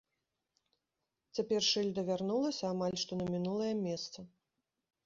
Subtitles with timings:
[1.39, 4.19] Цяпер шыльда вярнулася амаль што на мінулае месца.